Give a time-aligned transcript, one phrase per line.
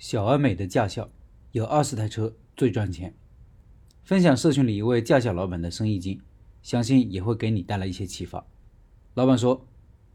[0.00, 1.10] 小而美的驾校，
[1.52, 3.14] 有二十台车最赚钱。
[4.02, 6.18] 分享社群里一位驾校老板的生意经，
[6.62, 8.46] 相信也会给你带来一些启发。
[9.12, 9.66] 老板说：“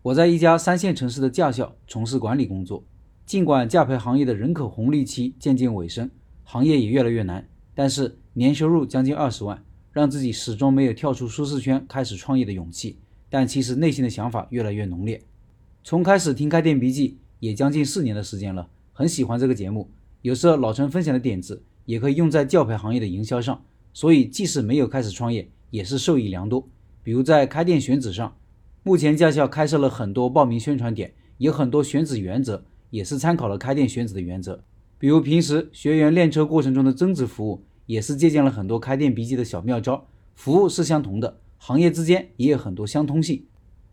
[0.02, 2.84] 我在一家三线城市的驾校从事管理工作，
[3.28, 6.10] 尽管驾培行业的人口红利期渐渐尾声，
[6.44, 12.98] 行业也越来越难，但是年收入将近二十万，让自己始终没有跳出舒适圈开始创业的勇气。
[13.30, 15.22] 但其实内心的想法越来越浓烈。
[15.84, 18.68] 从开始听开店笔记，也将近四年的时间了。”
[18.98, 26.66] 很喜欢这个节目，有时候老陈分享的点子也可以用在教培行业的营销上，所以即使没有开始创业，也是受益良多。
[27.04, 28.38] 比如在开店选址上，
[28.84, 34.64] 目前驾校开设了很多报名宣传点，有很多选址原则也是参考了开店选址的原则。
[34.98, 43.44] 比如平时学员练车过程中的增值服务，也是借鉴了很多开店笔记的小妙招，服务是相同的，行业之间也有很多相通性。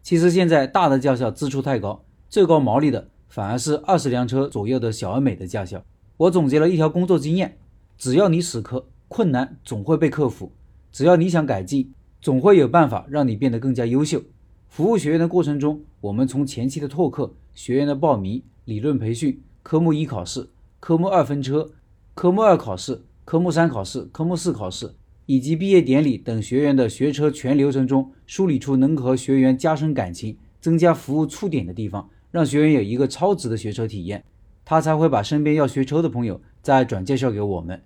[0.00, 3.08] 其实现在大的驾校支出太高，最高毛利的。
[3.32, 5.82] 反而是二十辆车左右的小而美的驾校。
[6.18, 7.56] 我总结了一条工作经验：
[7.96, 10.52] 只要你死磕，困难总会被克服；
[10.92, 14.20] 只要你想改进，总会有办法让你变得更加优秀。
[14.68, 21.70] 服务学员的过程中，我们从前期的拓客、学员的报名、理论培训、科目一考试、科目二分车、
[22.12, 24.92] 科目二考试、科目三考试、科目四考试，
[25.24, 32.10] 以及毕业典礼等学员的学车全流程中，梳理出能和学员加深感情、增加服务触点的地方。
[32.32, 34.24] 让学员有一个超值的学车体验，
[34.64, 37.80] 他才会把身边要学车的朋友再转介绍给我们。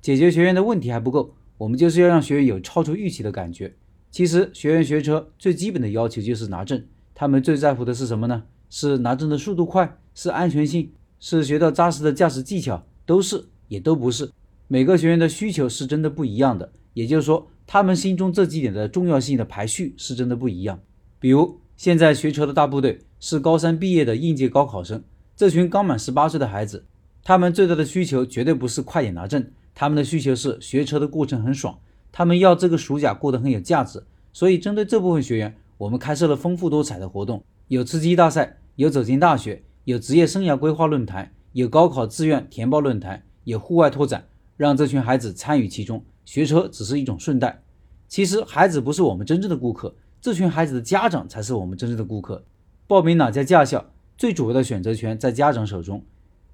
[0.00, 3.74] 解决学员的问题还不够，我们就是要让学员有超出预期的感觉。
[4.12, 6.82] 其实学员学车最基本的要求就是拿证，
[7.12, 8.44] 他们最在乎的是什么呢？
[8.70, 14.30] 是拿证的速度快，是安全性，是学到扎实的驾驶技巧，都是也都不是。
[14.68, 20.78] 每个学员的需求是真的不一样的，也就是说，他们心中这几点的重要性的排序是真的不一样。
[21.18, 23.00] 比如现在学车的大部队。
[23.20, 25.02] 是高三毕业的应届高考生，
[25.36, 26.84] 这群刚满十八岁的孩子，
[27.22, 31.78] 他们最大的需求绝对不是快点拿证，他们的需求是学车的过程很爽，
[32.12, 34.04] 他们要这个暑假过得很有价值。
[34.32, 44.24] 所以，针对这部分学员，我们开设了丰富多彩的活动，有吃鸡大赛，有走进大学，有职业生涯规划论坛，有高考志愿填报论坛，有户外拓展，
[44.56, 46.04] 让这群孩子参与其中。
[46.24, 47.62] 学车只是一种顺带，
[48.06, 52.44] 其实孩子不是我们真正的顾客，这群孩子的家长才是我们真正的顾客。
[52.88, 53.84] 报名哪家驾校，
[54.16, 56.02] 最主要的选择权在家长手中。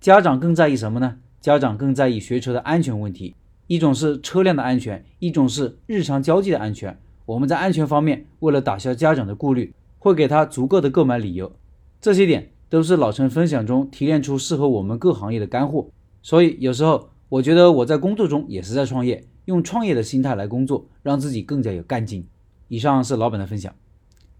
[0.00, 1.18] 家长更在意什么呢？
[1.40, 3.36] 家长更在意学车的安全问题。
[3.68, 6.98] 一种是车辆的安全，一种是日常交际的安全。
[7.24, 11.52] 我们在安全方面，为了打消家长的顾虑，会给他足够的购买理由。
[12.00, 15.86] 这些点都是老陈分享中提炼出适合我们各行业的干货。
[16.20, 22.26] 所以有时候我觉得我在工作中也是在创业，用创业的心态来工作，让自己更加有干劲。
[22.66, 23.72] 以上是老板的分享。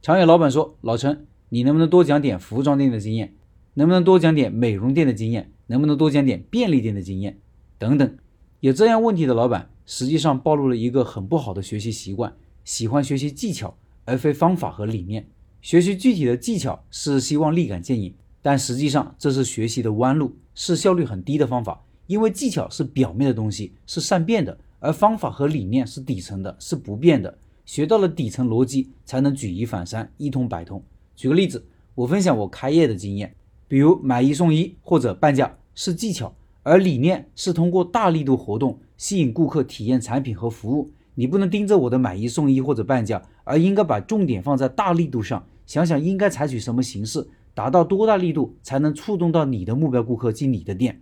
[0.03, 1.25] 常有老板说，老陈。
[1.55, 3.33] 你能不能多讲点服装店的经验？
[3.75, 5.53] 能不能多讲点美容店的经验？
[5.69, 7.39] 能不能多讲点便利店的经验？
[7.79, 8.19] 等等，
[8.59, 15.29] 有这样问题的老板，实际上暴露了一个很不好的学习习惯：喜欢学习技巧，而非方法和理念。
[15.63, 18.13] 学习具体的技巧是希望立竿见影，
[18.43, 21.85] 但实际上这是学习的弯路，是效率很低的方法。
[22.09, 27.39] 因为技巧是表面的东西，是善变的，而方法和理念是底层的，是不变的。
[27.65, 30.83] 学到了底层逻辑，才能举一反三，一通百通。
[31.17, 31.65] 举个例子，
[31.95, 33.35] 我分享我开业的经验，
[33.69, 40.91] 比如买一送一或者半价是技巧，而理念是通过大力度活动吸引顾客体验产品和服务。
[41.15, 51.01] 你不能盯着我的买一送一或者半价，而应该把重点放在大力度上，想想应该采取什么形式，达到多大力度才能触动到你的目标顾客进你的店。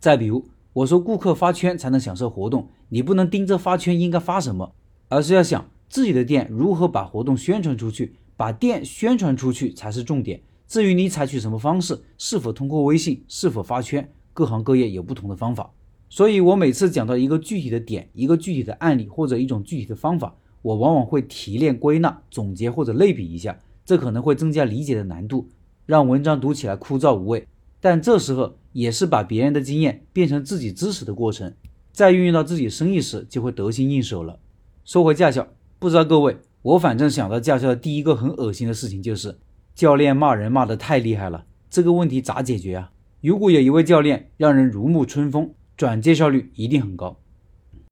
[0.00, 4.74] 再比如，我说顾客发圈才能享受活动，你不能盯着发圈应该发什么，
[5.08, 8.16] 而是要想自己的店如何把活动宣传出去。
[8.42, 10.42] 把店宣传出去才是重点。
[10.66, 15.72] 至于你采取什么方式，是否通过微信，是否发圈，各行各业有不同的方法。
[16.08, 25.46] 所以我每次讲到一个具体的点、一个具体的案例或者一种具体的方法，我往往会提炼、归纳、总结或者类比一下，这可能会增加理解的难度，
[25.86, 27.46] 让文章读起来枯燥无味。
[27.80, 31.54] 但这时候也是把别人的经验变成自己知识的过程，
[31.92, 34.40] 在运用到自己生意时就会得心应手了。
[34.84, 35.46] 说回驾校，
[35.78, 36.36] 不知道各位。
[36.62, 39.36] 我反正想到驾校的第一个很恶心的事情就是
[39.74, 42.92] 教练骂人骂得太厉害了，这个问题咋解决啊？
[43.20, 47.18] 如果有一位教练让人如沐春风，转介绍率一定很高。